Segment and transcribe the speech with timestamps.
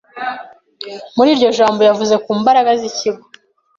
[1.15, 3.23] Muri iryo jambo, yavuze ku mbaraga z'ikigo.